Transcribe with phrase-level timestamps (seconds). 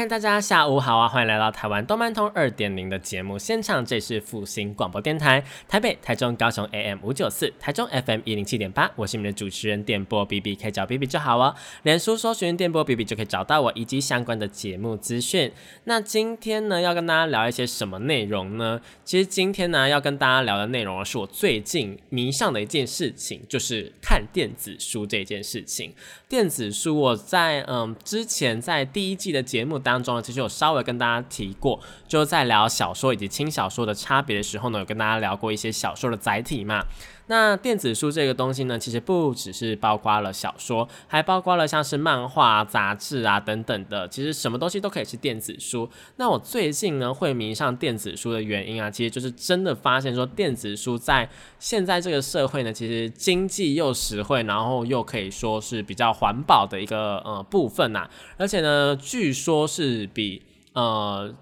[0.00, 1.06] 嗨，大家下午好啊！
[1.06, 8.90] 欢迎来到台湾动漫通二点零的节目现场，这是复兴广播电台，台北、台中、高雄 AM 五九四，台中 FM 一零七点八。
[8.96, 11.54] 我是你们的主持人电波 B B，可以找 B B 就好哦。
[11.82, 15.52] 脸书搜寻电波 B B 就可以找到我以及相关的节目资讯。
[15.84, 18.80] 那今天呢，要跟大家聊一些什么内容呢？
[19.04, 25.92] 其实今天呢，要跟大家聊的内容是我最近迷上的一件事情，就是看电子书这件事情。
[26.26, 36.84] 电子书，我在嗯之前在第一季的节目当当中呢，其实有稍微跟大家提过，就在聊小说以及轻小说的差别的时候呢，有跟大家聊过一些小说的载体嘛。
[37.30, 45.88] 那电子书这个东西呢，其实不只是包括了小说，还包括了像是漫画、杂志啊等等的，其实什么东西都可以是电子书。
[46.16, 61.32] 那我最近呢会迷上电子书的原因啊，其实就是真的发现说电子书在现在这个社会呢，其实经济又实惠，然后又可以说是比较环保的一个呃部分呐，而且呢，据说是比呃。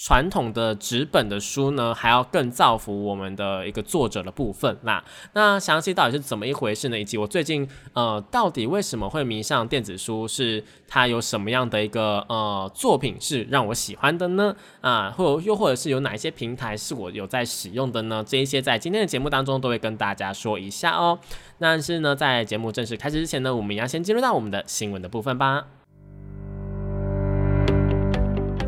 [0.00, 5.04] 传统的纸本的书呢，还要更造福我们的一个作者的部分啦。
[5.32, 6.98] 那详细到底是怎么一回事呢？
[6.98, 10.28] 以及我最近呃，到底为什么会迷上电子书？
[10.28, 14.54] 是它有什么样的一个呃作品是让我喜欢的呢？
[14.80, 18.24] 啊，或又或者是有哪一些平台是我有在使用的呢？
[18.24, 21.18] 这一些在今天的节目当中都会跟大家说一下哦。
[21.58, 25.77] 但是呢，在节目正式开始之前呢，我们要先进入到我们的新闻的部分吧。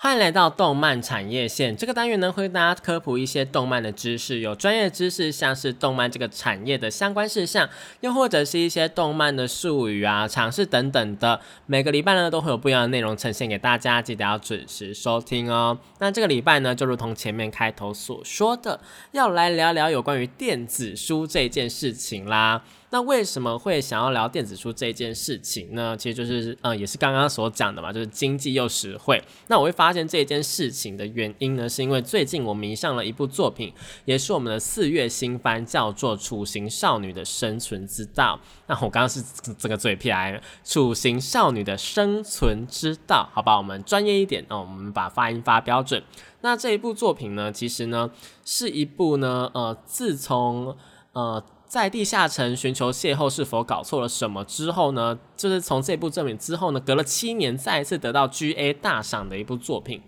[0.00, 11.40] 欢迎来到动漫产业线这个单元呢，会为大家科普一些动漫的知识，有专业知识，像是动漫这个产业的相关事项，又或者是一些动漫的术语啊、尝试等等的。
[11.66, 15.76] 每个礼拜呢，都会有不一样的内容呈现给大家，记得要准时收听哦。
[15.98, 18.78] 那这个礼拜呢，就如同前面开头所说的，
[19.10, 22.62] 要来聊聊有关于电子书这件事情啦。
[22.90, 25.94] 那为什么会想要聊电子书这件事情呢？
[25.94, 29.22] 其实就是，嗯，也是刚刚所讲的嘛，就是经济又实惠。
[29.48, 33.74] 那我会发现这件事情的原因呢，是因为最近我迷上了一部作品，
[34.06, 38.40] 也是我们的四月新番，叫做《楚行少女的生存之道》。
[38.66, 39.22] 那我刚刚是
[39.58, 40.32] 这个嘴皮来，
[40.64, 46.02] 《楚行少女的生存之道》，好吧，我们专业一点，那我们把发音发标准。
[46.40, 48.10] 那这一部作品呢，其实呢，
[48.46, 50.74] 是一部呢，呃，自从
[51.12, 51.44] 呃。
[51.68, 55.18] 在地下城寻求邂逅，是否搞错了什么之后呢？
[55.36, 60.00] 就是从这部作品之后呢，隔了七年再一次得到 G A 大赏的一部作品，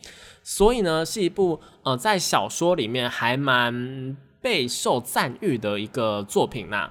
[0.43, 6.91] 所以呢，是一部呃在小说里面还蛮备受赞誉的一个作品呐。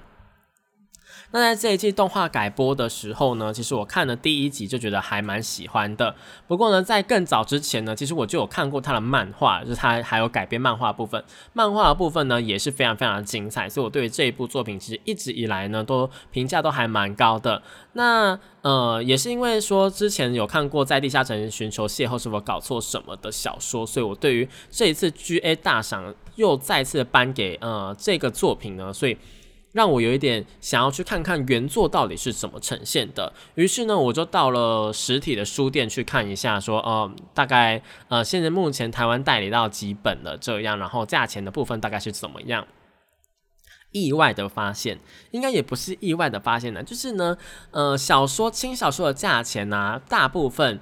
[1.31, 6.15] 那在这一季动画改播的时候呢，其实我看了第一集就觉得还蛮喜欢的。
[6.47, 11.23] 不过呢，在更早之前呢，其实我就有看过他的漫画，就是他还有改编漫画部分。
[11.53, 17.61] 漫画的部分呢，也是非常非常精彩，所以我对于这一部作品其实一直以来呢，都评价都还蛮高的。
[17.93, 29.15] 那呃，也是因为说之前有看过在地下城寻求邂逅是否搞错什么的小说，所以我对于这一次 G A 大赏又再次颁给呃这个作品呢，所以。
[29.71, 42.65] 让我有一点想要去看看原作到底是怎么呈现的，于是呢，我就到了实体的书店去看一下，说，呃，大概，呃，现在目前台湾代理到几本了这样，然后价钱的部分大概是怎么样？
[43.91, 44.99] 意外的发现，
[45.31, 47.37] 应该也不是意外的发现呢，就是呢，
[47.71, 50.79] 呃，小说轻小说的价钱呢，大部分。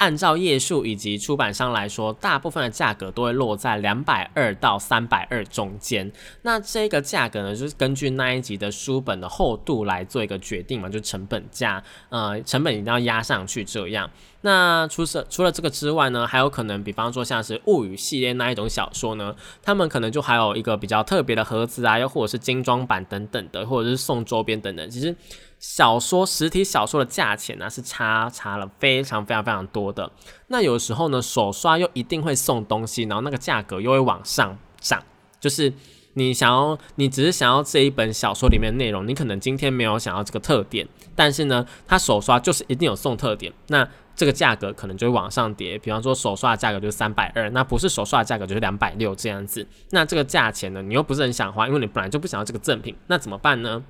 [0.00, 6.10] 按照页数以及出版商来说，大部分的价格都会落在两百二到三百二中间。
[6.40, 14.10] 那这个价格呢，就是根据那一集的书本的厚度来做一个决定嘛，就成本价，呃，成本一定要压上去这样。
[14.40, 24.88] 那除此除了这个之外呢，还有可能，比方说像是物语系列那一种小说呢，他们可能就还有一个比较特别的盒子啊，又或者是精装版等等的，或者是送周边等等。
[24.88, 25.14] 其实。
[25.60, 30.10] 小说实体小说的价钱呢是差差了非常非常非常多的。
[30.48, 35.02] 那有时候呢手刷又一定会送东西，然后那个价格又会往上涨。
[35.38, 35.72] 就是
[36.14, 43.86] 你想要，你只是想要这一本小说里面内容，你可能今天没有想要这个特点，但是呢，它手刷就是一定有送特点，那
[44.16, 45.78] 这个价格可能就会往上叠。
[45.78, 49.66] 比方说手刷的价格就是三百二，那不是手刷的价格就是两百六这样子。
[49.90, 53.82] 那这个价钱呢，你又不是很想花，因为你本来就不想要这个赠品，那怎么办呢？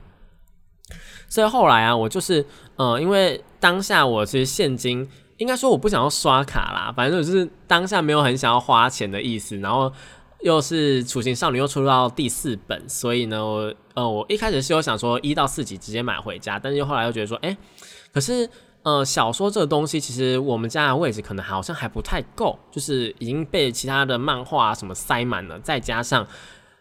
[1.31, 2.45] 所以后来啊，我就是
[2.77, 9.91] 呃，因为当下我其实现金应该说我不想要刷卡啦，反正就是当下没有很想要花钱的意思，然后。
[10.43, 17.55] 又是《雏形少女》又出到第四本，所以呢，我呃，我一开始是有想说一到四集直接买回家，但是又后来又觉得说，哎，
[18.11, 18.49] 可是
[18.83, 26.27] 呃，小说这个东西其实我们家的位置可能好像还不太够，就是已经被其他的漫画什么塞满了，再加上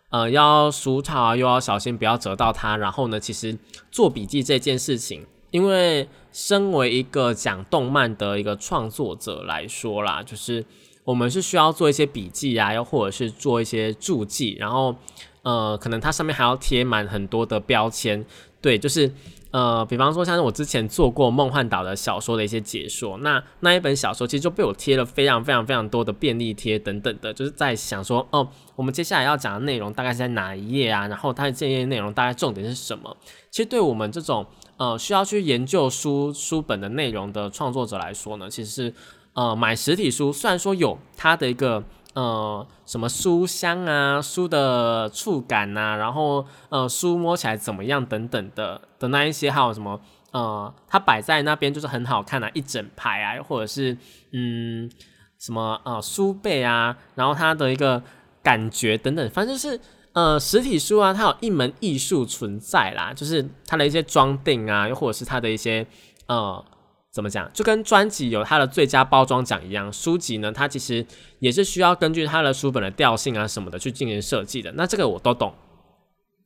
[0.10, 3.58] 呃要书套啊，又要小心不要折到它，然后呢，其实
[3.90, 10.66] 做笔记这件事情，因为身为一个讲动漫的一个创作者来说啦，就是。
[11.06, 14.96] 我们是需要做一些笔记啊，又或者是做一些注记，然后
[15.42, 18.24] 呃，可能它上面还要贴满很多的标签。
[18.62, 19.12] 对，就是
[19.52, 31.08] 呃，比方说像是我之前做过《梦幻岛》的小说的一些解说，那那一本小说其实就被我贴了非常非常非常多的便利贴等等的，就是在想说，哦，我们接下来要讲的内容大概是在哪一页啊？
[31.08, 33.18] 然后它的这页内容大概重点是什么？
[33.50, 34.46] 其实对我们这种
[34.78, 38.94] 呃需要去研究书书本的内容的创作者来说呢，其实是。
[39.34, 41.82] 呃，买实体书虽然说有它的一个
[42.20, 49.98] 呃什么书香啊、书的触感呐，然后呃书摸起来怎么样等等的的那一些，还有什么
[50.32, 53.98] 呃它摆在那边就是很好看啊，一整排啊，或者是
[54.34, 54.92] 嗯
[55.38, 58.04] 什么呃书背啊，然后它的一个
[58.44, 59.80] 感觉等等，反正就是
[60.12, 65.88] 呃实体书啊，它有一门艺术存在啦，就是它的一些装订啊，又或者是它的一些
[66.28, 66.66] 呃。
[67.20, 67.52] 怎么讲？
[67.54, 71.06] 就跟专辑有它的最佳包装奖一样，书籍呢，它其实
[71.40, 74.72] 也是需要根据它的书本的调性啊什么的去进行设计的。
[74.78, 75.54] 那这个我都懂，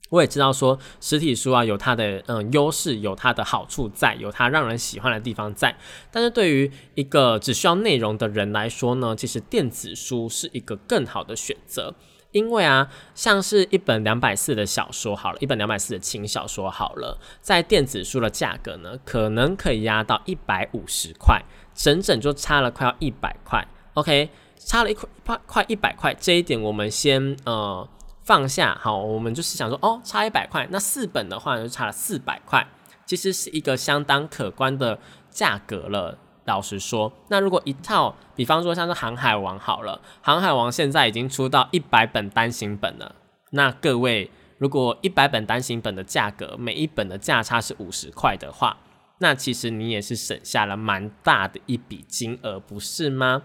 [0.09, 5.77] 我也知道说实体书啊有它的嗯优势，有它的好处在，有它让人喜欢的地方在。
[6.11, 11.93] 但是对于一个只需要内容的人来说呢，其实电子书是一个更好的选择。
[12.33, 21.41] 因为啊，像是一本两百四的小说好了，一本两百四的轻小说好了，在电子书的价格呢，可能可以压到一百五十块，
[21.73, 23.65] 整整就差了快要一百块。
[23.93, 27.87] OK，差了一块快快一百块，这一点我们先呃
[28.23, 28.77] 放下。
[28.81, 32.67] 好，我们就是想说，哦，差一百块，那四本的话就差了四百块，
[33.05, 34.97] 其实是一个相当可观的
[35.29, 36.17] 价格了。
[36.45, 43.15] 老实说，那如果一套，比方说像是《航海王》好了，《航海王》现在已经出到一百本单行本了。
[43.51, 48.77] 那各位，如果一百本单行本的价格，每一本的价差是五十块的话，
[49.19, 53.43] 那其实你也是省下了蛮大的一笔金额，不是吗？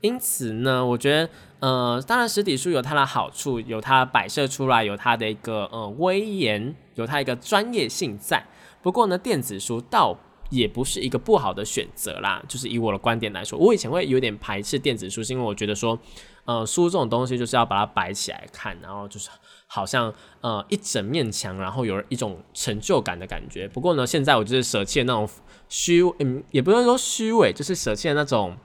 [0.00, 8.46] 因此呢，我觉得，呃，当然实体书有它的好处，有它摆设出来，有它的一个呃威严，有它一个专业性在。
[8.80, 10.16] 不过呢，电子书到
[10.50, 15.98] 也不是一个不好的选择啦，就是以我的观点来说，我以前会有点排斥电子书，是因为我觉得说，
[16.44, 19.28] 呃，书这种东西就是要把它摆起来看，然后就是
[19.66, 23.68] 好像呃一整面墙，然后有一种成就感的感觉。
[23.68, 25.28] 不过呢，现在我就是舍弃那种
[25.68, 28.56] 虚， 嗯，也不能说虚伪，就是舍弃那种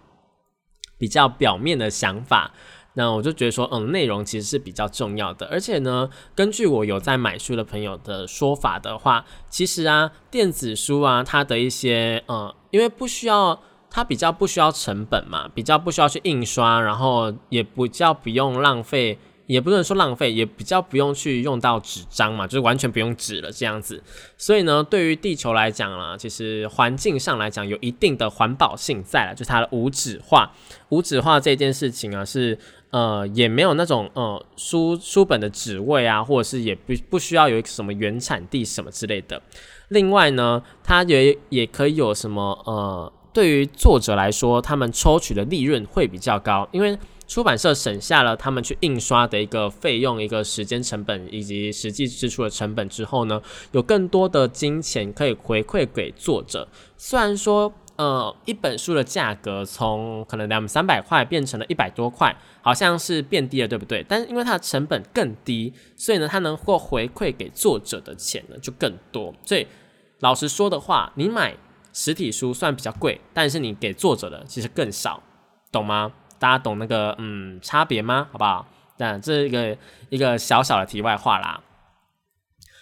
[0.98, 2.54] 比较表面的想法。
[2.96, 13.60] 那我就觉得说，嗯，内容其实是比较重要的，而且呢，根据我有在买书的朋友的说法的话，其实啊，电子书啊，它的一些，呃，因为不需要，
[13.90, 19.18] 它比较不需要成本嘛，比较不需要去印刷，然后也不叫不用浪费。
[19.46, 24.02] 也不能说浪费，也比较不用去用到纸张嘛，就是完全不用纸了这样子。
[24.38, 30.50] 所以呢，对于地球来讲啦，其实环境上来讲有一定的环保性在了，就是它的无纸化。
[30.88, 32.58] 无纸化这件事情啊，是
[32.94, 39.42] 呃也没有那种呃书书本的纸位啊，或者是也不不需要有什么原产地什么之类的。
[39.90, 46.98] 另外呢，它也也可以有什么呃，对于作者来说，他们抽取的利润会比较高，因为。
[47.26, 56.68] 出版社省下了他们去印刷的一个费用、一个时间成本以及实际支出的成本之后呢，有更多的金钱可以回馈给作者。
[56.98, 64.04] 虽然说，呃，一本书的价格从可能两三百块变成了一百多块，好像是变低了，对不对？
[64.10, 69.34] 但是因为它的成本更低，所以呢，它能够回馈给作者的钱呢就更多。
[69.46, 69.68] 所以
[70.20, 71.56] 老实说的话，你买
[71.94, 75.22] 实体书算比较贵，但是你给作者的其实更少，
[75.72, 76.12] 懂吗？
[76.40, 78.28] 大家懂那个嗯差别吗？
[78.32, 78.66] 好不好？
[78.98, 79.78] 那这一个
[80.10, 81.62] 一个小小的题外话啦。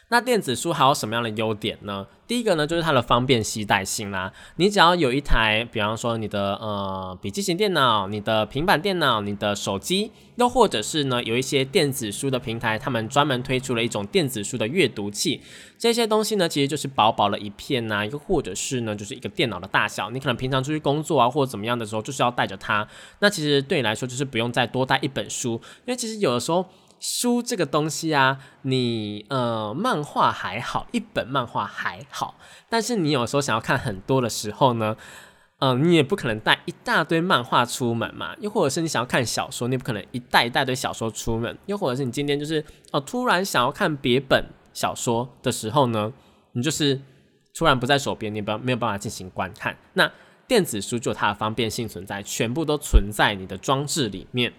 [0.10, 2.06] 那电子书还有什么样的优点呢？
[2.32, 4.32] 第一个呢，就是它的方便携带性啦。
[4.56, 15.42] 你只要有一台，比方说你的呃笔记型电脑、你的平板电脑、你的手机，又或者是呢有一些电子书的平台，他们专门推出了一种电子书的阅读器。
[15.78, 20.10] 这些东西呢，其实就是薄薄的一片呐，又或者是呢就是一个电脑的大小。
[20.10, 22.88] 你可能平常出去工作啊，或者怎么样的时候，就是要带着它。
[23.20, 26.66] 那其实对你来说，就是不用再多带一本书，因为其实有的时候。
[27.02, 32.36] 书这个东西啊，你呃，漫画还好，一本漫画还好，
[32.70, 34.96] 但是你有时候想要看很多的时候呢，
[35.58, 46.14] 嗯，你也不可能带一大堆漫画出门嘛，又或者是你想要看小说，你不可能一带一大堆小说出门，又或者是你今天就是哦，突然想要看别本小说的时候呢，
[46.52, 47.02] 你就是
[47.56, 49.76] 突然不在手边，你不没有办法进行观看。
[49.94, 50.12] 那
[50.48, 54.54] 电子书就有它的方便性存在，全部都存在你的装置里面，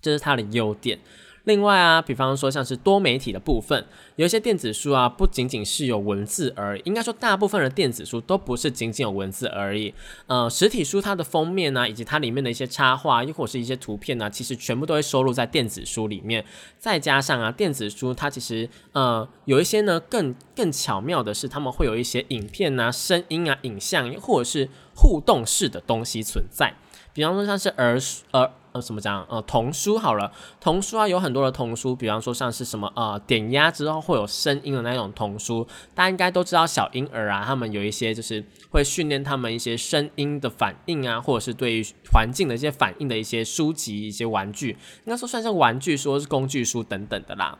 [0.00, 0.98] 这是它的优点。
[1.44, 3.84] 另外啊，比方说像是多媒体的部分，
[4.16, 9.92] 有一些电子书啊，不仅仅是有文字而已，应该说大部分的电子书都不是仅仅有文字而已。
[10.26, 16.42] 呃，实体书它的封面呢，以及它里面的一些插画，又或是一些图片呢，其实全部都会收录在电子书里面。
[16.78, 26.72] 再加上啊，电子书它其实呃有一些呢更更巧妙的是，他们会有一些影片啊、声音啊、影像，或者是互动式的东西存在。
[27.12, 27.98] 比方说像是儿
[28.30, 28.50] 儿。
[28.74, 29.24] 呃，什么讲？
[29.30, 35.64] 呃，童书好了，童书啊，有很多的童书，比方说像是什么呃，点压之后会有声音的那种童书，
[35.94, 44.70] 大家应该都知道，小婴儿啊，他们有一些就是会训练他们一些声音的反应啊，或者是对于环境的一些反应的一些书籍、一些玩具，
[45.04, 47.56] 应该说算是玩具，书是工具书等等的啦。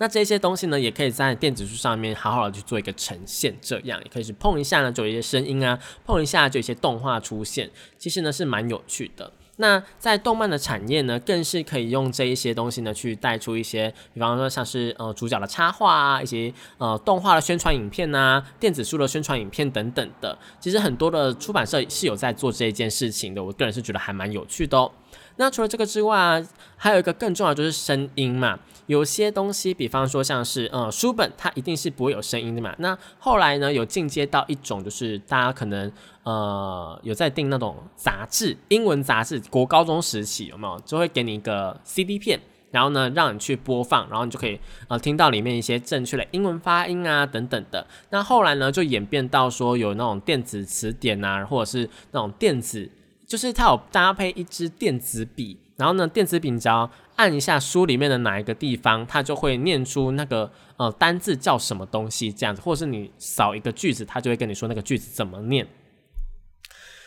[0.00, 9.32] 那这些东西呢，也可以在电子书上面好好的去做一个呈现，这样也可以是碰一下呢，就有一些声音啊，碰一下就有一些动画出现，其实呢是蛮有趣的。
[9.58, 20.38] 那在动漫的产业呢，更是可以用这一些东西呢，去带出一些，比方说像是呃主角的插画啊，以及呃动画的宣传影片呐，电子书的宣传影片等等的。
[20.58, 24.90] 其实很多的出版社是有在做这一件事情的，我个人是觉得还蛮有趣的哦。
[25.38, 26.44] 那除了这个之外，
[26.76, 28.58] 还有一个更重要就是声音嘛。
[28.86, 32.74] 有些东西，比方说像是呃书本，它一定是不会有声音的嘛。
[32.78, 35.92] 那后来呢，有进阶到一种，就是大家可能
[36.22, 42.40] 呃有在订那种杂志，英文杂志，国高中时期有没有，就会给你一个 CD 片，
[42.70, 47.86] 然后呢让你去播放，然后你就可以呃听到里面一些正确的英文发音啊等等的。
[48.08, 52.90] 那后来呢，就演变到说有那种电子词典啊，或者是那种电子。
[53.28, 65.68] 就是它有搭配一支电子笔，然后呢，电子笔只要按一下书里面的哪一个地方，它就会念出那个呃单字叫什么东西这样子，或者是你扫一个句子，它就会跟你说那个句子怎么念。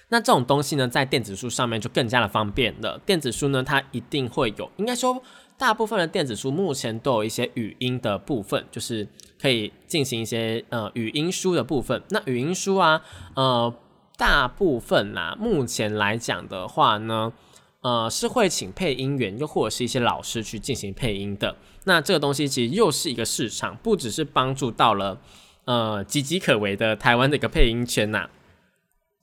[0.09, 3.01] 那这种东西呢，在电子书上面就更加的方便了。
[3.03, 5.19] 电子书呢，它一定会有，应该说
[5.57, 9.07] 大部分的电子书目前都有一些语音的部分，就是
[9.41, 11.99] 可以进行一些呃语音书的部分。
[12.09, 13.01] 那语音书啊，
[13.33, 13.73] 呃。
[14.21, 17.33] 大部分啦，目前来讲的话呢，
[17.81, 21.55] 呃，是会请配音员，又或者是一些老师去进行配音的。
[21.85, 25.19] 那这个东西其实又是一个市场，不只是帮助到了
[25.65, 28.29] 呃岌岌可危的台湾的一个配音圈呐。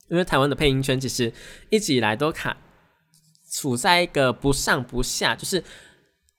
[0.09, 1.31] 因为台湾的配音圈其实
[1.69, 2.57] 一直以来都卡
[3.49, 5.63] 处在一个不上不下，就是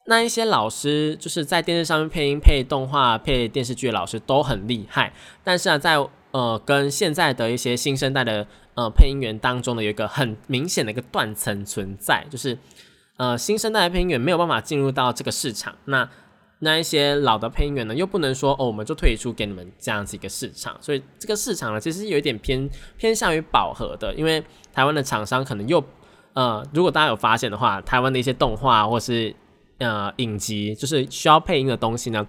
[0.04, 5.96] 那一些老师就是在电视上面配音、配动画、配电视剧的老师都很厉害，但是啊，在
[6.32, 12.56] 呃，跟现在的一些新生代的呃配音员当中呢，有一个很明显的一个断层存在，就是
[13.16, 16.08] 呃新生代的配音员没有办法进入到这个市场，那
[16.60, 24.40] 那一些老的配音员呢，又不能说哦，我们就退出给你们这样子一个市场，所以这个市场呢，其实有一点偏偏向于饱和的，因为
[24.72, 25.82] 台湾的厂商可能又
[26.34, 29.34] 呃，如果大家有发现的话，台湾的一些动画或是
[29.78, 32.24] 呃影集，就是需要配音的东西呢。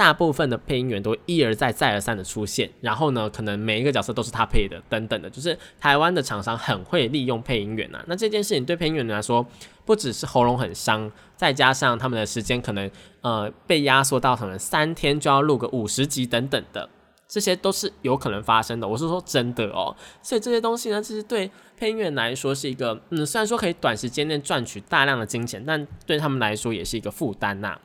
[0.00, 8.02] 大部分的配音员都一而再、再而三的出现，然后呢，可能每一个角色都是他配的，等等的，就是台湾的厂商很会利用配音员呐。
[8.06, 9.46] 那这件事情对配音员来说，
[9.84, 12.90] 不只是喉咙很伤，再加上他们的时间可能
[13.20, 16.88] 呃被压缩到可能三天就要录个五十集等等的，
[17.28, 18.88] 这些都是有可能发生的。
[18.88, 27.78] 我是说真的哦，所以这些东西呢，其实对配音员来说是一个，嗯，虽然说可以短时间内赚取大量的金钱，但对他们来说也是一个负担呐。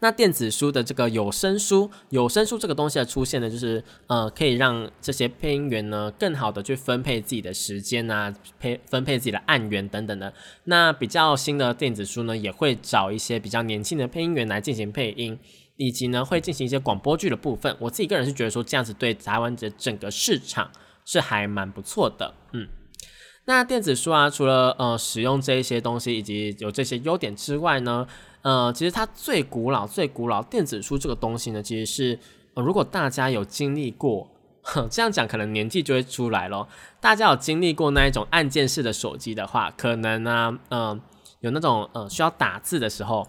[0.00, 10.32] 那电子书的这个有声书，有声书这个东西的出现呢，就是呃，可以让这些配音员呢更好的去分配自己的时间啊，配分配自己的案源等等的。
[10.64, 15.36] 那比较新的电子书呢，也会找一些比较年轻的配音员来进行配音，
[15.76, 17.76] 以及呢会进行一些广播剧的部分。
[17.80, 20.70] 我自己个人是觉得说这样子对台湾的整个市场
[21.04, 22.68] 是还蛮不错的，嗯。
[23.46, 28.06] 那电子书啊，除了呃使用这一些东西以及有这些优点之外呢？
[28.42, 32.18] 呃，其实它最古老、最古老电子书这个东西呢，其实是
[32.54, 34.28] 呃、如果大家有经历过，
[34.90, 36.68] 这样讲可能年纪就会出来咯。
[37.00, 41.00] 大家有经历过那一种按键式的手机的话，可能呢，嗯，
[41.40, 43.26] 有那种呃需要打字的时候。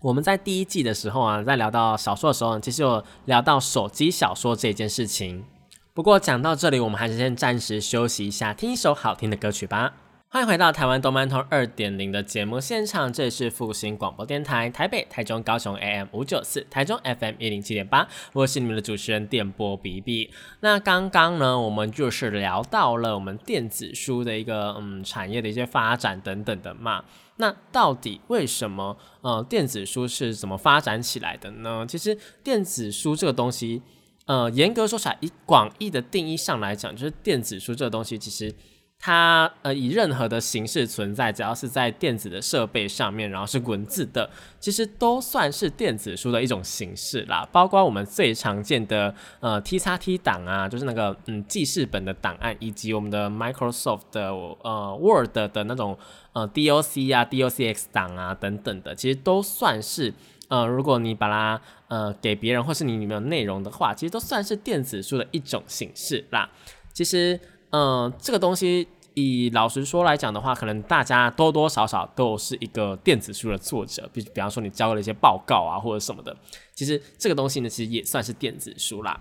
[0.00, 5.44] 我们在第一季的时候啊，在聊到小说的时候，其实有聊到手机小说这件事情。
[5.92, 9.94] 不过讲到这里，我们还是先暂时休息一下，听一首好听的歌曲吧。
[10.30, 20.30] 欢迎回到台湾动漫通二点零的节目现场，这里是复兴广播电台台北、台中、高雄 AM 五九四，台中 FM 一零七点八，我是你们的主持人电波比比。
[20.60, 27.02] 那刚刚呢，我们就是聊到了我们电子书的一个嗯产业的一些发展等等的嘛。
[27.36, 31.86] 那到底为什么呃电子书是怎么发展起来的呢？
[31.88, 33.80] 其实电子书这个东西，
[34.26, 38.54] 呃，严格说起来，以广义的定义上来讲，就是电子书这个东西其实。
[39.00, 44.28] 它呃以任何的形式存在，只要是在电子的设备上面，然后是文字的，
[44.58, 47.48] 其实都算是电子书的一种形式啦。
[47.52, 55.96] 包括我们最常见的呃 T 叉 T 档啊，就是那个嗯记事本的档案，以及我们的 Microsoft 的呃 Word 的那种
[56.32, 60.12] 呃 DOC 啊 DOCX 档啊等等的，其实都算是
[60.48, 66.50] 呃如果你把它呃给别人或是你里面有内容的话，其实都算是电子书的一种形式啦。
[66.92, 67.38] 其实。
[67.70, 76.36] 嗯，这个东西以老实说来讲的话，可能大家多多少少都是一个电子书的作者，比比方说你交了一些报告啊或者什么的，
[76.74, 79.20] 其实这个东西呢，其实也算是电子书啦。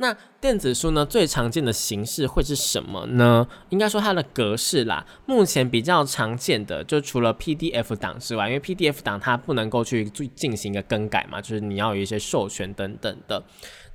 [0.00, 3.48] 那电子书呢，最常见的形式会是什么呢？
[3.70, 13.42] 应该说它的格式啦，目前比较常见的就除了 PDF 档之外，因为 PDF 档它不能够去进行一个更改嘛，就是你要有一些授权等等的。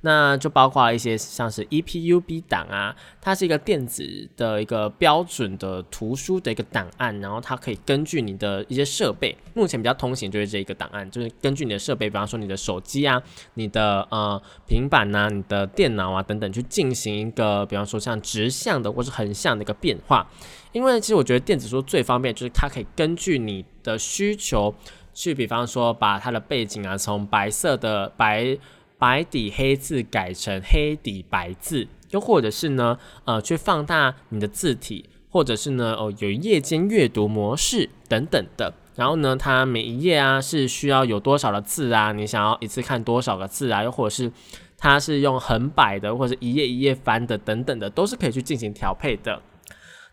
[0.06, 13.22] 那就包括一些像是 EPUB 档啊，它是一个电子的一个标准的图书的一个档案，然后它可以根据你的一些设备，目前比较通行就是这一个档案，就是根据你的设备，比方说你的手机啊、
[13.54, 20.30] 你的呃平板呐、你的电脑啊等等，去进行一个比方说像直向的或是横向的一个变化。
[20.72, 24.74] 因为其实我觉得电子书最方便就是它可以根据你的需求
[25.14, 28.58] 去，比方说把它的背景啊从白色的白。
[29.04, 38.72] 白底黑字改成黑底白字，又或者是呢，呃，去放大你的字体，或者是呢，哦，有夜间阅读模式等等的。
[38.94, 42.12] 然后呢，它每一页啊是需要有多少的字啊？
[42.12, 43.82] 你想要一次看多少个字啊？
[43.82, 44.32] 又或者是
[44.78, 49.42] 它是用横摆的，或者一页一页翻的等等的，都是可以去进行调配的。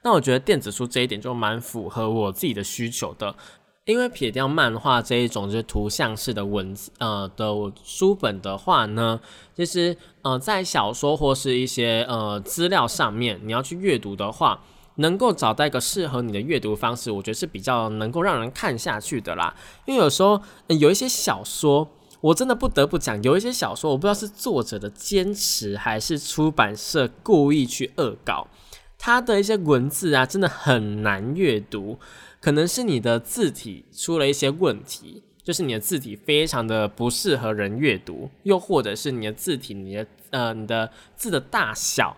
[0.03, 3.33] 那我觉得电子书这一点就蛮符合我自己的需求的。
[3.91, 9.19] 因为撇掉漫画这一种就是图像式的文字呃的书本的话呢，
[9.53, 14.63] 其实呃在小说或是一些呃资料上面，你要去阅读的话，
[14.95, 19.53] 能够找到一个适合你的阅读方式，我觉得是比较能够让人看下去的啦。
[19.85, 21.87] 因为有时候有一些小说，
[22.21, 28.47] 我真的不得不讲，有一些小说我不知道是作者的坚持，还是出版社故意去恶搞，
[28.97, 31.99] 他的一些文字啊，真的很难阅读。
[32.41, 42.17] 可能是你的字体出了一些问题，就是你的字体非常的不适合人阅读，又或者是你的字体，你的呃你的字的大小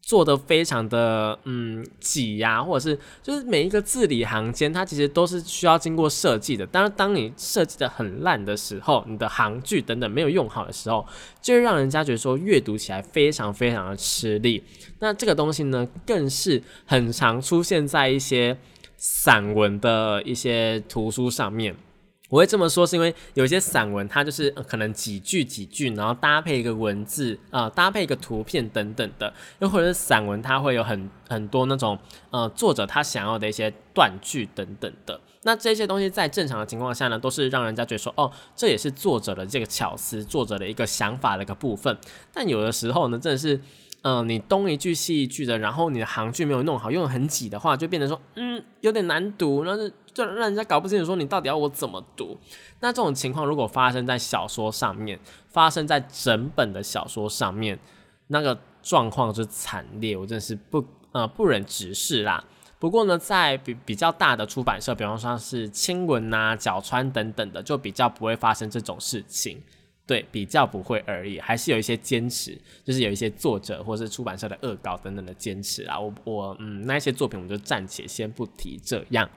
[0.00, 6.66] 做的非常的嗯挤呀，或者是就是每一个字里行间，它其实都是需要经过设计的。
[6.66, 11.04] 当然，当你设计的很烂的时候，你的行距等等没有用好的时候，
[11.42, 14.64] 就会让人家觉得说阅读起来非常非常的吃力。
[15.00, 18.56] 那这个东西呢，更是很常出现在一些。
[18.96, 21.76] 散文的一些图书上面，
[22.28, 31.98] 我会这么说，是因为有一些散文，它就是可能几句几句，然后搭配一个文字啊，搭配一个图片等等的，又或者是散文，它会有很很多那种
[32.30, 35.20] 呃作者他想要的一些断句等等的。
[35.42, 41.96] 那这些东西在正常的情况下呢，都是让人家觉得说，哦，这也是作者的这个巧思，作者的一个想法的一个部分。
[42.32, 43.60] 但有的时候呢，真的是。
[44.08, 52.38] 嗯，你东一句西一句的，然后你的行距没有弄好，用的很挤的话，就变成说，嗯，有点难读，然后就让人家搞不清楚，说你到底要我怎么读。
[52.78, 57.76] 那这种情况如果发生在小说上面，发生在整本的小说上面，
[58.28, 62.44] 那个状况就惨烈，我真是不呃不忍直视啦。
[62.78, 69.60] 不过呢，在比比较大的出版社，比方说是青文呐、角川等等的，就比较不会发生这种事情。
[70.06, 75.98] 对，比较不会而已，还是有一些坚持，就是有一些作者或是出版社的恶搞等等的坚持啊。
[75.98, 78.80] 我我嗯，那一些作品我们就暂且先不提。
[78.84, 79.28] 这样，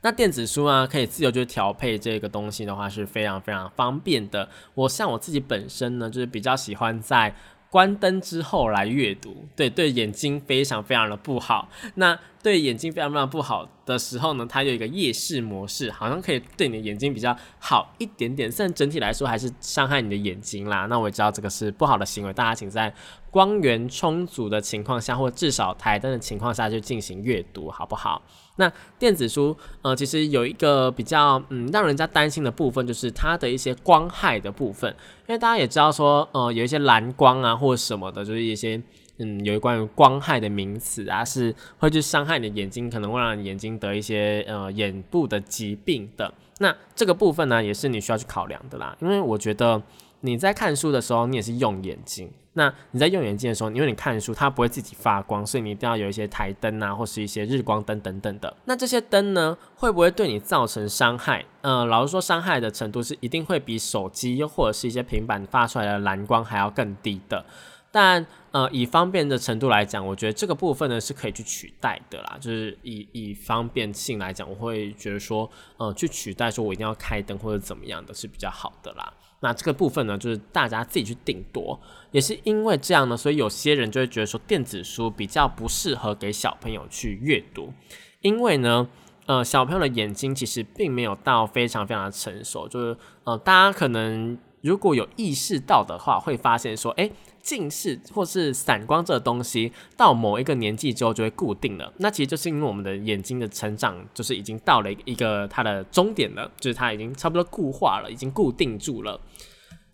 [0.00, 4.48] 那电子书啊，可以自由就调配这个东西的话，是非常非常方便的。
[4.74, 7.32] 我像我自己本身呢，就是比较喜欢在
[7.70, 11.70] 关灯之后来阅读，对对，眼睛非常非常的不好。
[11.94, 18.50] 那对眼睛非常非常不好的时候呢，它有一个夜视模式，好像可以对你的眼睛比较好一点点。
[18.58, 20.86] 但整体来说还是伤害你的眼睛啦。
[20.86, 22.92] 那我也知道这个是不好的行为，大家请在
[23.30, 28.20] 光源充足的情况下，或至少台灯的情况下去进行阅读，好不好？
[28.56, 34.90] 那电子书，呃，其实有一个比较嗯让人家担心的部分，就是它的一些光害的部分，
[35.26, 38.82] 因为大家也知道说，呃，有一些蓝光啊或者什么的，就是一些。
[39.22, 46.34] 嗯，有关于光害的名词啊，是会去伤害你的眼睛，可能会让你眼睛得一些呃眼部的疾病的。
[46.58, 48.96] 那这个部分呢，也是你需要去考量的啦。
[49.00, 49.80] 因为我觉得
[50.20, 52.30] 你在看书的时候，你也是用眼睛。
[52.54, 58.54] 那你在用眼睛的时候，因为你看书，它不会自己发光，所以你一定要有一些台灯啊，或是一些日光灯等等的。
[58.66, 61.46] 那这些灯呢，会不会对你造成伤害？
[61.62, 67.42] 呃，老实说，伤害的程度是一定会比手机又或者是一些平板发出来的蓝光还要更低的。
[67.90, 72.36] 但呃，以方便的程度来讲，我觉得这个部分呢是可以去取代的啦。
[72.38, 79.10] 就是以以方便性来讲，我会觉得说，呃，去取代说我一定要开灯或者怎么样的是比较好的啦。
[79.40, 81.80] 那这个部分呢，就是大家自己去定夺。
[82.10, 87.72] 也是因为这样呢，所以有些人就会觉得说，电子书比较不适合给小朋友去阅读，
[88.20, 88.86] 因为呢，
[89.24, 97.10] 呃，小朋友的眼睛其实并没有到非常非常的成熟，就是呃，大家可能如果有意识到的话，会发现说，哎。
[97.42, 101.92] 近视或是散光这个东西，到某一个年纪之后就会固定了。
[101.98, 109.20] 那其实就是因为我们的眼睛的成长，就是已经到了一个它的终点了，就是它已经差不多固化了，已经固定住了。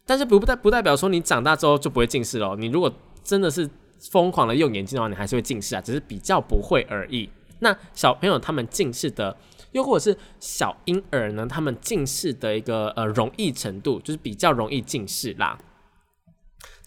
[0.05, 2.55] 但是不代不代表说你长大之后就不会近视了。
[2.57, 2.93] 你如果
[3.25, 3.69] 真的是
[4.11, 7.29] 疯狂的用眼镜的话，你还是会近视啊，只是比较不会而已。
[7.61, 9.37] 那小朋友他们近视的，
[9.73, 15.59] 又或者是小婴儿呢，他们近视的一个呃容易程度，就是比较容易近视啦。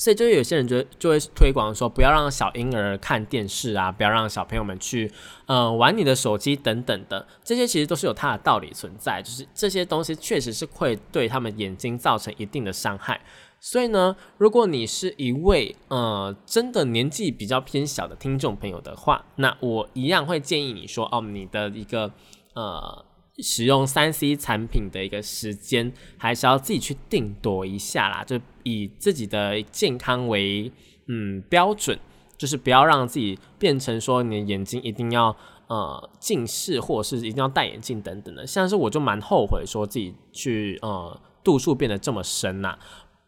[0.02, 5.12] 所以，就是有些人就就会推广说，不要让小婴儿看电视啊，不要让小朋友们去，
[5.46, 13.22] 呃，玩你的手机等等的，这些其实都是有它的道理存在，就是这些东西确实是会对他们眼睛造成一定的伤害。
[13.60, 22.12] 所以呢，如果你是一位呃真的年纪比较偏小的听众朋友的话，那我一样会建议你说，哦，你的一个
[22.56, 23.06] 呃。
[23.42, 28.24] 使用三 C 产品的一个时间，还是要自己去定夺一下啦。
[28.24, 30.72] 就以自己的健康为
[31.08, 31.98] 嗯标准，
[32.38, 35.36] 就是不要让自己变成说你的眼睛一定要
[35.68, 38.46] 呃近视，或者是一定要戴眼镜等等的。
[38.46, 42.78] 像是我就蛮后悔说自己去呃度数变得这么深呐。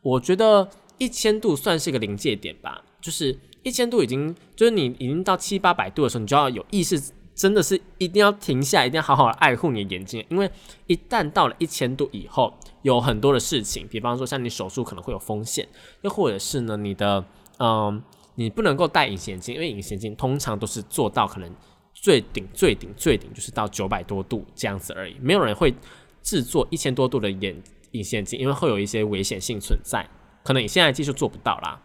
[0.02, 7.02] 我觉得一千度算是一个临界点吧，就是一千度已经就是你已经到七八百度的时候，你就要有意识。
[7.36, 10.50] 真的是一定要停下，一定要好好爱护你的眼睛，因为
[10.88, 15.68] 一旦到了一千度以后，有很多的事情，比方说像你手术可能会有风险，
[16.02, 17.26] 又或者是呢，你的
[17.60, 18.02] 嗯，
[18.36, 21.52] 你不能够戴隐形眼镜，因为隐形眼镜通常都是做到可能
[21.94, 25.74] 最顶、最顶、最顶就是到九百多度这样子而已，没有人会
[26.22, 27.60] 制作一千多度的眼
[27.92, 30.08] 隐形眼镜，因为会有一些危险性存在，
[30.44, 31.82] 可能你现在技术做不到啦。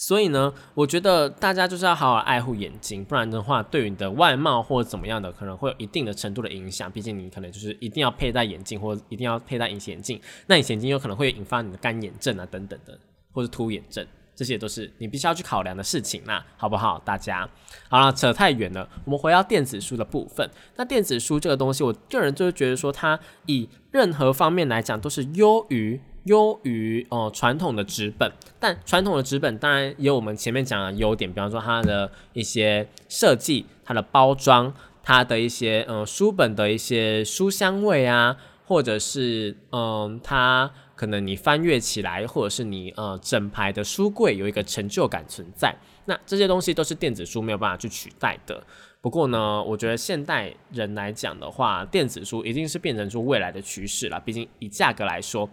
[0.00, 6.90] 所以呢，我觉得大家就是要好好爱护眼睛，不然的话，对于你的外貌或者怎么样的，可能会有一定的程度的影响。
[6.90, 12.98] 毕竟你可能就是一定要佩戴眼镜，或者一定要佩戴隐形眼镜，那隐形眼镜有可能会引发你的干眼症啊等等的，
[13.30, 14.06] 或者凸眼症，
[14.40, 16.98] 这些都是你必须要去考量的事情啦，好不好？
[17.04, 17.46] 大家
[17.90, 20.48] 好了，扯太远了，我们回到电子书的部分。
[20.76, 26.00] 那电子书这个东西，我个人就是觉得说，它以任何方面来讲都是优于。
[26.24, 34.72] 优于哦传统的纸本，但传统的纸本当然也有我们前面讲的优点，比方说它的一些设计、它的包装、
[35.02, 40.70] 它的一些嗯书本的一些书香味啊，或者是嗯它
[41.00, 48.62] 可能你翻阅起来，或者是你呃整排的书柜有一个成就感存在，那这些东西都是电子书没有办法去取代的。
[49.00, 55.48] 不过呢，我觉得现代人来讲的话，电子书一定是变成出未来的趋势了，毕竟以价格来说。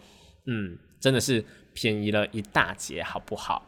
[0.48, 1.42] 嗯，真的是
[1.74, 3.64] 便宜了一大截，好不好？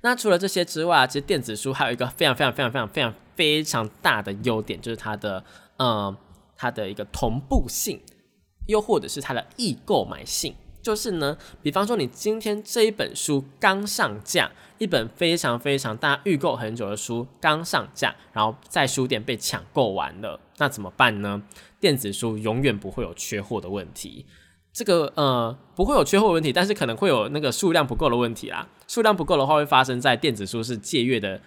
[0.00, 5.44] 那除了这些之外，其实电子书还有一个非常非常非常非常非常非常大的优点，就是它的
[5.76, 6.16] 呃
[6.56, 8.00] 它的一个同步性，
[8.68, 10.54] 又或者是它的易购买性。
[10.82, 21.42] 就是呢，比方说你今天这一本书刚上架，一本非常非常大家预购很久的书刚上架，然后在书店被抢购完了，那怎么办呢？
[21.78, 24.26] 电子书永远不会有缺货的问题。
[24.72, 28.68] 这个呃不会有缺货问题，但是可能会有那个数量不够的问题啦。
[28.86, 31.40] 数量不够的话，会发生在电子书是借阅的，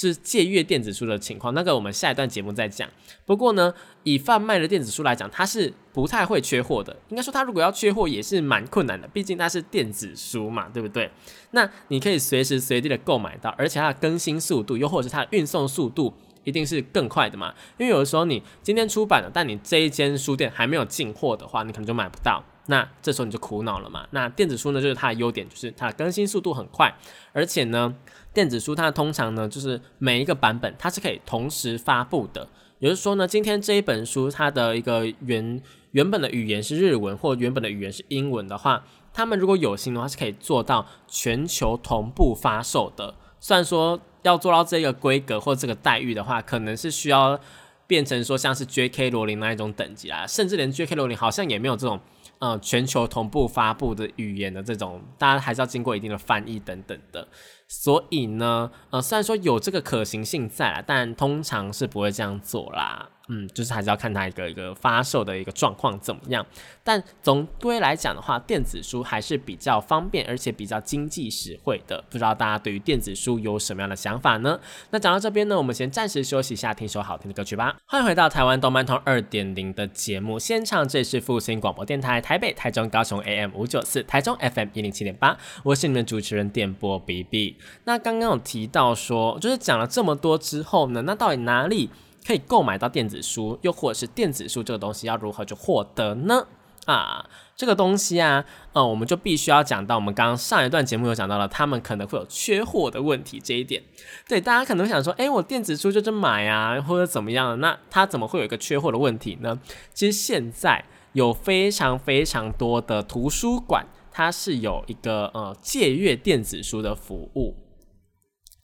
[0.00, 1.52] 是借阅电子书的情况。
[1.54, 2.88] 那个我们下一段节目再讲。
[3.26, 6.96] 不过呢，以贩卖的电子书来讲，它是不太会缺货的。
[7.08, 11.10] 应该说，它如果要缺货也是蛮困难的，毕竟它是电子书嘛，对不对？
[11.50, 17.52] 那你可以随时随地的购买到，而且它的更新速度，又或者是它的运送速度，一定是更快的嘛。
[17.78, 22.44] 因为有的时候你今天出版了，但你这一间书店还没有进货的话，你可能就买不到。
[22.70, 24.06] 那这时候你就苦恼了嘛。
[24.10, 26.94] 那电子书呢，就是它的优点，就是它的更新速度很快，
[27.32, 27.94] 而且呢，
[28.38, 32.48] 电子书它通常呢，就是每一个版本它是可以同时发布的。
[32.78, 43.12] 也就是说呢，今天这一本书它的一个原原本的语言是日文，或原本的语言是英文的话，他们如果有心的话，是可以做到全球同步发售的。
[43.40, 47.40] 虽然说要做到这个规格或这个待遇的话，可能是需要
[47.88, 49.10] 变成说像是 J.K.
[49.10, 50.94] 罗琳那一种等级啊，甚至连 J.K.
[50.94, 51.98] 罗琳好像也没有这种。
[52.40, 57.26] 呃，全球同步发布的语言的这种，大家还是要经过一定的翻译等等的。
[57.66, 63.10] 所以呢，呃，虽然说有这个可行性在，但通常是不会这样做啦。
[63.28, 66.44] 嗯，就是还是要看它一个一个发售的一个状况怎么样。
[66.82, 72.02] 但总归来讲的话，电子书还是比较方便，而且比较经济实惠的。
[72.08, 74.58] 不知道大家对于电子书有什么样的想法呢？
[74.90, 77.76] 那讲到这边呢，我们先暂时休息一下，听首好听的歌曲吧。
[77.84, 87.56] 欢迎回到台湾动漫通二点零的节目现场，这里是复兴广播电台台北、台中、高雄 AM 五九四，台中 FM 一零七点八，我是你们主持人电波 BB。
[87.84, 91.90] 那刚刚有提到说，就是讲了这么多之后呢，那到底哪里？
[92.28, 96.46] 可以购买到电子书，又或者是电子书这个东西要如何去获得呢？
[96.84, 97.24] 啊，
[97.56, 103.82] 这个东西啊，呃，我们就必须要讲到我们刚刚上一段节目有讲到了，他们可能会有缺货的问题这一点。
[104.28, 107.58] 对，大家可能会想说，哎，我电子书就这买啊，或者怎么样？
[107.60, 109.58] 那它怎么会有一个缺货的问题呢？
[109.94, 117.54] 其实现在有非常非常多的图书馆，它是有一个呃借阅电子书的服务。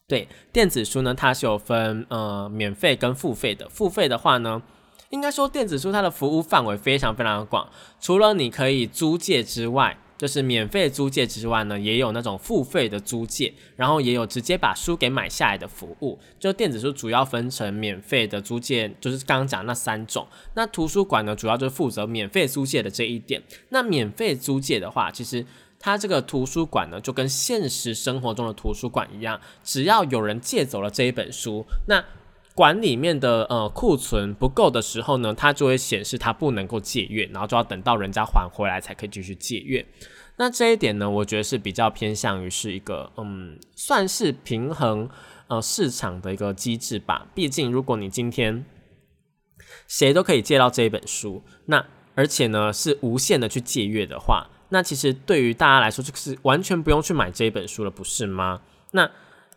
[0.06, 3.66] 对电子书呢，它是有分呃免费跟付费的。
[3.70, 4.60] 付费的话呢，
[5.08, 7.66] 应该说电子书它的服务范围非常非常的广，
[7.98, 16.18] 除了你可以租借之外，就是免费租借之外呢，也有那种付费的租借，然后也有直接把书给买下来的服务。
[16.38, 20.28] 就电子书主要分成免费的租借，就是刚刚讲那三种。
[20.52, 23.42] 那图书馆呢，主要就是负责免费租借的这一点。
[23.70, 25.46] 那免费租借的话，其实。
[25.84, 32.02] 它这个图书馆呢，就跟现实生活中的图书馆一样，只要有人借走了这一本书，那
[32.54, 39.84] 馆里面的呃库存不够的时候呢，它就会显示它不能够借阅，然后就要等到人家还回来才可以继续借阅。
[40.36, 45.10] 那这一点呢，我觉得是比较偏向于是一个嗯，算是平衡
[45.48, 47.26] 呃市场的一个机制吧。
[47.34, 48.64] 毕竟如果你今天
[49.86, 54.48] 谁都可以借到这一本书，那而且呢是无限的去借阅的话。
[54.70, 58.60] 那其实对于大家来说，就是完全不用去买这一本书了，不是吗？
[58.92, 59.10] 那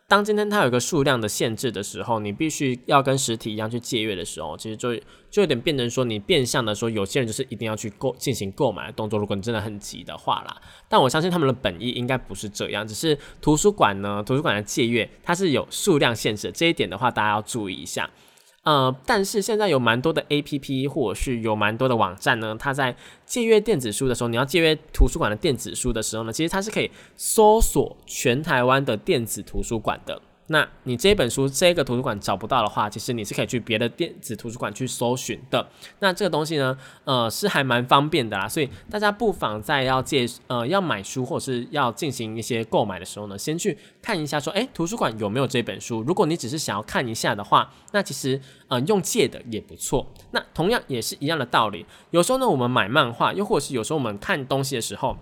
[0.07, 4.95] 当今天它有一个数量的限制的时候，你必须要跟实体一样去借阅的时候，其实就
[5.29, 9.19] 就有点变成说，你变相的说，有些人就是一定要去购进行购买的动作。
[9.19, 18.09] 如果你真的很急的话啦，但我相信他们的本意应该不是这样，只是图书馆呢，图书馆的借阅它是有数量限制，这一点的话，大家要注意一下。
[18.67, 22.93] 呃，但是现在有蛮多的 A P P 或者是有蛮多的网站呢，它在
[23.25, 30.21] 借阅电子书的时候，你要借阅图书馆的电子书的时候呢，其实它是可以搜索全台湾的电子图书馆的。
[30.49, 35.67] 那你这本书这个图书馆找不到的话，其实你是可以去别的电子图书馆去搜寻的。
[35.99, 38.47] 那这个东西呢，呃，是还蛮方便的啦。
[38.47, 46.01] 所以大家不妨在要借呃要买书或者是要进行一些购买的时候呢，先去看一下说，诶，图书馆有没有这本书？
[46.03, 50.07] 如果你只是想要看一下的话，那其实呃用借的也不错。
[50.31, 51.85] 那同样也是一样的道理。
[52.11, 55.17] 有时候呢，我们买漫画，又或者是有时候我们看东西的时候。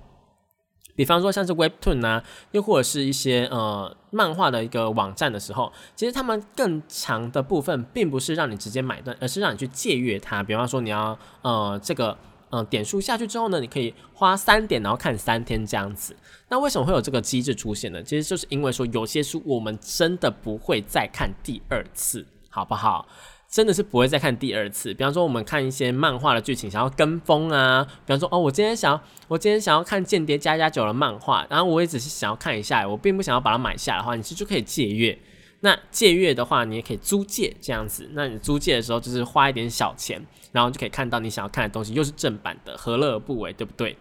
[0.96, 10.42] 比方说像是 Webtoon 啊，又或者是一些呃漫画的一个网站的时候，其实他们更长的部分并不是让你直接买断，而是让你去借阅它。
[10.42, 12.18] 比方说你要呃这个
[12.50, 16.16] 呃点数下去之后呢，你可以花三点然后看三天这样子。
[16.48, 18.02] 那为什么会有这个机制出现呢？
[18.02, 23.08] 其实就是因为说有些书我们真的不会再看第二次，好不好？
[23.56, 24.94] 真的是不会再看第二次。
[24.94, 27.82] 比方说，我们看一些漫画的剧情，想要跟风啊。
[28.06, 35.18] 比方说，哦，我今天想要，我今天想要看《间谍加加九》的漫画，然后我也只是想要看一下，我并不想要把它买下的话，你其实就可以借阅。
[35.62, 38.10] 那借阅的话，你也可以租借这样子。
[38.12, 43.96] 那你租借的时候，就是花一点小钱，然后就可以看到你想要看的东西，又是正版的，何乐而不为，对不对？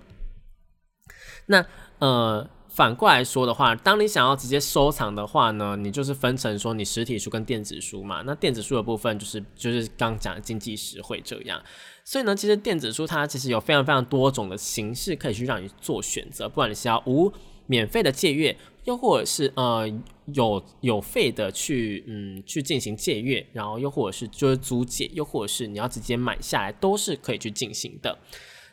[1.46, 1.64] 那
[2.00, 2.50] 呃。
[2.74, 8.22] 反过来说的话，当你想要直接收藏的话呢，你就是分成说你实体书跟电子书嘛。
[8.26, 11.62] 那电子书的部分就是就是刚讲的经济实惠这样。
[12.02, 17.32] 所以呢，其实电子书它其实有非常非常多种的形式可以去让你做选择，不管你是要无
[17.66, 19.88] 免费的借阅，又或者是呃
[20.32, 28.18] 有有费的去嗯去进行借阅，然后又或者是就是租借，又或者是你要直接买下来，都是可以去进行的。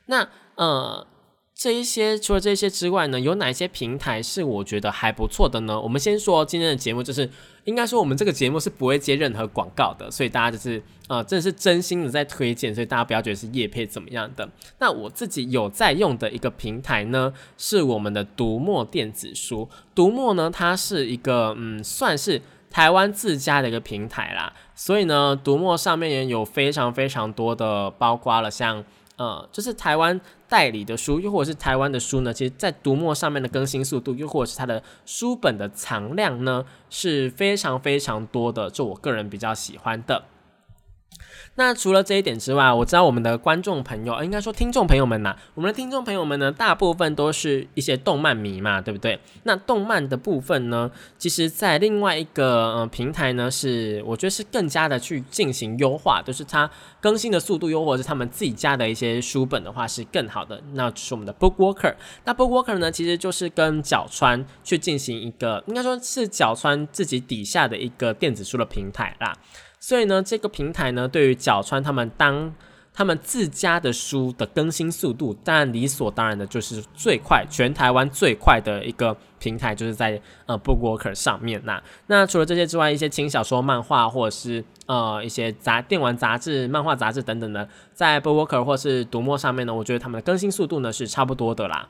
[0.08, 1.06] 那呃。
[1.62, 5.80] 这一些除了这些之外呢，有哪些平台是我觉得还不错的呢？
[5.80, 7.30] 我们先说今天的节目，就是
[7.66, 14.50] 应该说我们这个节目是不会接任何广告的，所以大家就是呃，真的是真心的在推荐，所以大家不要觉得是叶配怎么样的。
[14.80, 19.70] 那我自己有在用的一个平台呢，是我们的读墨电子书。
[19.94, 28.84] 读墨呢，它是一个嗯，算是台湾自家的一个平台啦，所以呢，读墨上面也有非常非常多的，包括了像。
[29.22, 40.24] 呃，就是台湾代理的书，又或者是台湾的书呢，其实在读墨上面的更新速度，又或者是它的书本的藏量呢，是非常非常多的，就我个人比较喜欢的。
[41.56, 49.20] 那除了这一点之外，我知道我们的观众朋友，应该说听众朋友们呐，我们的听众朋友们呢，大部分都是一些动漫迷嘛，对不对？
[49.44, 56.68] 那动漫的部分呢，其实在另外一个呃平台呢，是我觉得是更加的去进行优化，就是它
[57.02, 60.60] 更新的速度，又或者是他们自己家的一些书本的话是更好的。
[60.74, 61.94] 那就是我们的 Bookwalker。
[62.24, 69.34] 那 Bookwalker 呢，其实就是跟角川去进行一个，应该说是角川自己底下的一个电子书的平台啦。
[69.82, 72.54] 所以呢，这个平台呢，对于角川他们当
[72.94, 81.60] 他们自家的书的更新速度，当然理所当然的就是最快，全台湾最快的一个平台，就是在呃 Bookwalker 上面。
[81.66, 91.88] 那那除了这些之外，一些轻小说、漫画，或者是呃一些杂电玩杂志、漫画杂志等等的，在 Bookwalker 或是读墨上面呢，我觉得他们的更新速度呢是差不多的啦。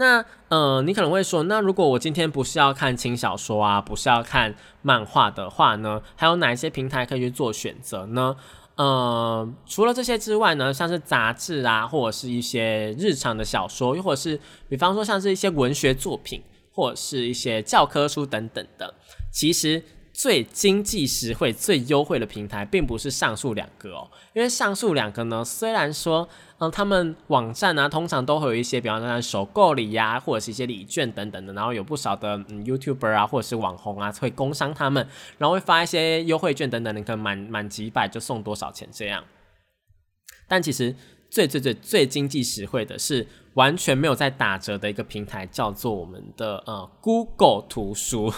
[0.00, 8.34] 那呃，你可能会说，那如果我今天不是要看轻小说啊，不是要看漫画的话呢，还有哪一些平台可以去做选择呢？
[8.76, 18.94] 呃，除了这些之外呢，像是杂志啊，或者是一些日常的小说，又或者是比方说像是一些文学作品，或者是一些教科书等等的，
[19.30, 19.82] 其实。
[20.20, 26.28] 最经济实惠、最优惠的平台，并不是上述两个哦，因为上述两个呢，虽然说，
[26.58, 39.24] 嗯，他们网站呢，通常都会有一些，比方说像首购礼呀，或者是一些礼券等等的，然后有不少的嗯 YouTuber 啊，或者是网红啊，会工商他们，然后会发一些优惠券等等，你可能满满几百就送多少钱这样。
[40.46, 40.94] 但其实
[41.30, 48.30] 最最最最经济实惠的是完全没有在打折的一个平台，叫做我们的呃 Google 图书。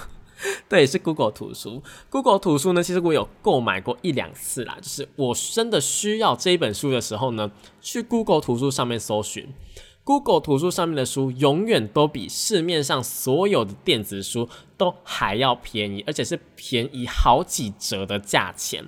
[0.68, 1.82] 对，是 Google 图书。
[2.10, 4.76] Google 图书呢，其实我有购买过一两次啦。
[4.80, 7.50] 就是我真的需要这一本书的时候呢，
[7.80, 9.52] 去 Google 图书上面搜寻。
[10.04, 18.84] Google 图书上面的书永远都比市面上所有的电子书都还要便宜，而且是便宜好几折的价钱。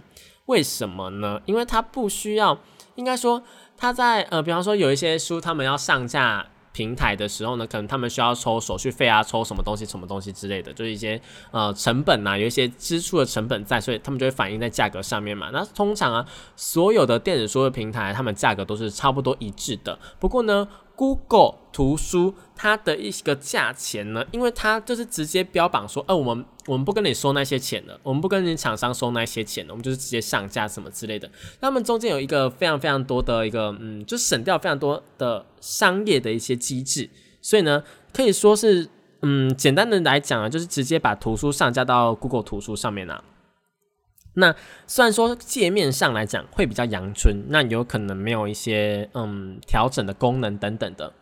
[0.47, 1.41] 为什么呢？
[1.47, 2.59] 因为它不需要，
[2.97, 3.43] 应该说
[3.77, 6.49] 它在呃，比方说有一些书，他们要上架。
[6.75, 11.19] 平台的时候呢，可能他们需要抽手续费啊，抽什么东西、什么东西之类的，就是一些
[11.53, 15.51] 呃成本呐，有一些支出的成本在，所以他们就会反映在价格上面嘛。
[15.53, 19.97] 那通常啊，所有的电子书的平台，他们价格都是差不多一致的。
[20.19, 31.31] 不过呢，Google 图书它的一个价钱呢，因为它就是直接标榜说，呃，我们我们不跟你收那些钱了，我们不跟你厂商收那些钱了，我们就是直接上架什么之类的。
[31.61, 37.11] 他们中间有一个非常非常多的一个，嗯，就省掉非常多的商业的一些机制，
[37.43, 38.89] 所以呢，可以说是，
[39.23, 43.23] 嗯，简单的来讲啊，就是直接把图书上架到 Google 图书上面啊。
[44.37, 44.53] 那
[44.87, 51.13] 虽然说界面上来讲会比较阳春，那有可能没有一些嗯调整的功能等等的，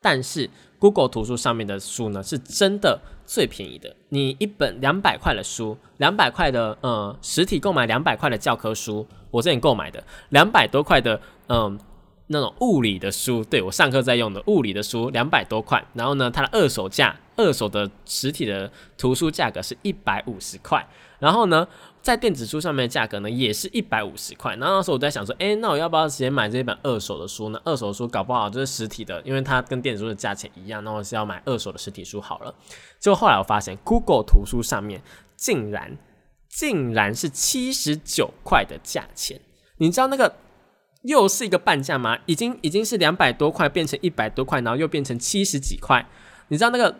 [0.00, 3.96] 但是 Google 图书上面的书呢是真的最便宜的。
[4.10, 11.76] 你一本两百块的书，两百块的呃实体购买两百块的教科书，我之前购买的两百多块的嗯
[12.28, 20.86] 那种物理的书，对我上课在用的物理的书两百多块，然后呢它的二手价，二手的实体的图书价格是一百五十块，
[21.18, 21.66] 然后呢。
[22.02, 24.56] 在电子书上面的价格呢，也是一百五十块。
[24.56, 27.60] 然后那时候我在想说，哎，那我要不要直接买这一本二手的书呢？
[27.64, 32.54] 二手书搞不好就是实体的，因为它跟电子书的价钱一样，那我是要买二手的实体书好了。
[32.98, 35.02] 结果后来我发现，Google 图书上面
[35.36, 35.98] 竟然
[36.48, 39.40] 竟然是七十九块的价钱。
[39.76, 40.34] 你知道那个
[41.02, 42.18] 又是一个半价吗？
[42.24, 46.06] 已经已经是两百多块变成一百多块，然后又变成七十几块。
[46.48, 46.96] 你知道那个？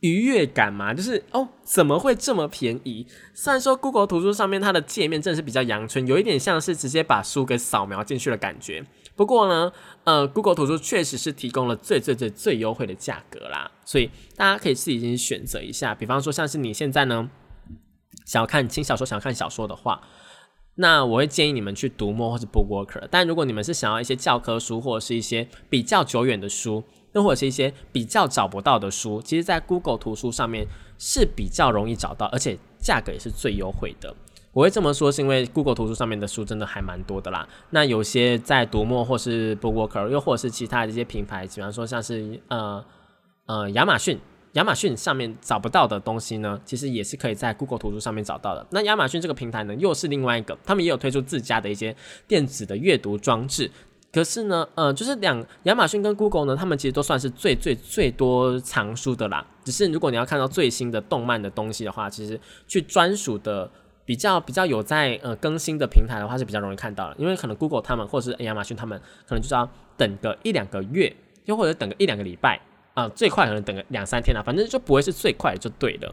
[0.00, 3.06] 愉悦感嘛，就是哦，怎么会这么便宜？
[3.34, 8.84] 虽然说 Google 图书上面它的界面真的是比较阳春，有一点像是直接把书给扫描进去的感觉。
[9.14, 9.70] 不过呢，
[10.04, 15.94] 呃，Google 图书确实是提供了最最最最优惠的价格啦，所以大家可以自己先选择一下。
[15.94, 17.28] 比方说，像是你现在呢
[18.24, 20.00] 想要看轻小说、想要看小说的话，
[20.76, 23.06] 那我会建议你们去读墨或者 Bookwalker。
[23.10, 26.82] 但如果你们是想要一些教科书或者是一些比较久远的书，
[27.12, 30.66] 又或者是一些比较找不到的书，其实，在 Google 图书上面
[30.98, 34.14] 是比较容易找到，而且价格也是最优惠的。
[34.52, 37.48] 我会这么说，是因为 Google 图书上面的书真的还蛮多的啦。
[37.70, 42.84] 那有些在读墨或是 Bookwalker，又或者是其他的一些品牌，比方说像是呃
[43.46, 44.18] 呃亚马逊，
[44.54, 48.66] 亚马逊上面找不到的东西呢，其实也是可以在 Google 图书上面找到的。
[48.70, 51.94] 那亚马逊这个平台呢，又是另外一个，他们也有推出自家的一些
[52.26, 53.70] 电子的阅读装置。
[54.12, 59.46] 可是呢，呃，就是两亚马逊跟 Google 呢，他们其实都算是最最最多藏书的啦。
[59.64, 63.70] 只是如果你要看到最新的动漫的东西的话，其实去专属的。
[64.06, 72.60] 比较比较有在呃更新的平台的话是比较容易看到的，因为可能 Google 他们或者是亚马逊他们可能就是要等个一两个月，又或者等个一两个礼拜
[72.94, 76.12] 啊，最快可能等个两三天了，反正就不会是最快就对了。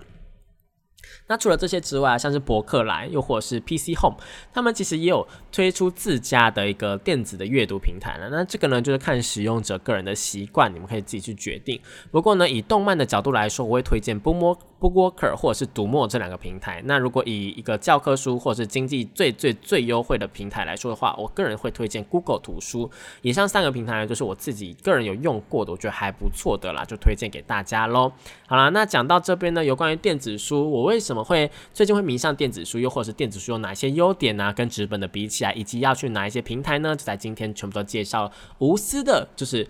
[1.28, 4.18] 那除了这些之外，像是博客来又或者是 PC Home，
[4.54, 8.30] 他们其实也有推出自家的一个电子的阅读平台了。
[8.30, 11.80] 那这个呢，就是看使用者个人的习惯，你们可以自己去决定。
[12.12, 14.58] 不过呢，以动漫的角度来说，我会推荐 Boom。
[14.80, 22.88] Bookwalker 或者是读墨这两个平台，那如果以一个教科书或者是经济最最最优惠的平台来说的话，我个人会推荐 Google 图书。
[23.24, 28.12] 以上三个平台呢，就是我自己个人有用过的，我觉得还不错的啦，就推荐给大家喽。
[28.45, 34.54] 好啦，那讲到这边呢，有关于电子书，我为什么会最近会迷上电子书，又或者是电子书有哪些优点呢？
[34.54, 36.96] 跟纸本的比起来，以及要去哪一些平台呢？
[36.96, 39.68] 就在今天全部都介绍无私的，就是。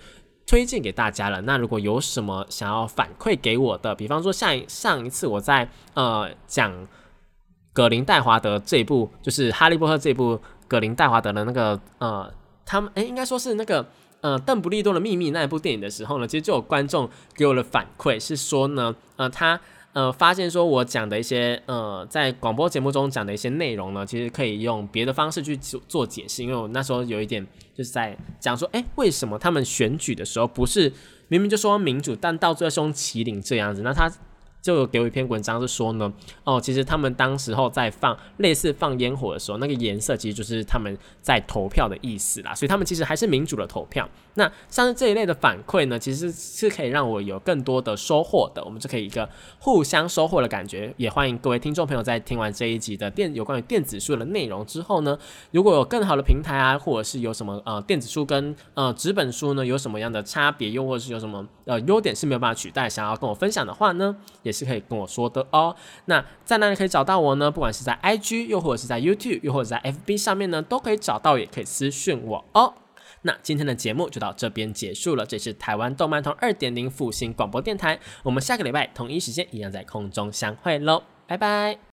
[0.49, 1.41] 推荐给大家了。
[1.41, 6.87] 那如果有什么想要反馈给我的，比方说像上一次我在呃讲
[7.73, 12.33] 格林戴华德这部，就是哈利波特这部格林戴华德的那个呃，
[12.65, 13.85] 他们诶，应该说是那个
[14.21, 19.59] 呃邓布利多的秘密那一部电影的时候呢，其实就有观众给我的反馈是说呢，呃他。
[19.97, 26.43] 呃，发现说我讲的一些呃，在广播节目中讲的一些内容呢，其实可以用别的方式去做做解释。
[26.43, 27.43] 因为我那时候有一点
[27.73, 30.93] 就是在讲说，哎，为什么他们选举的时候不是
[31.29, 33.81] 明明就说民主，但到最后是用麒麟这样子？
[33.81, 34.07] 那他。
[34.67, 36.11] 就有给我一篇文章是说呢，
[36.43, 44.09] 哦，其实他们当时候在放类似放烟火的时候，那个颜色其实就是他们在投票的意思啦，所以他们其实还是民主的投票。
[44.33, 50.93] 那像是这一类的反馈呢，其实是可以让我有更多的收获的，我们就可以一个互相收获的感觉。
[50.97, 55.17] 也欢迎各位听众朋友在听完这一集的电有关于电子书的内容之后呢，
[55.51, 65.75] 如果有更好的平台啊，或者是有什么呃电子书跟呃纸本书呢有什么样的差别，又或者是有什么呃优点是没有办法取代，想要跟我分享的话呢，也是可以跟我说的哦。
[66.05, 67.51] 那在哪里可以找到我呢？
[67.51, 72.73] 不管是在 IG，又或者是在 YouTube，又或者在 FB 上面呢，都可以找到，也可以私讯我哦。
[73.23, 75.25] 那今天的节目就到这边结束了。
[75.25, 81.79] 这是台湾动漫通二点零复兴广播电台，我们下个礼拜同一时间一样在空中相会喽，拜拜。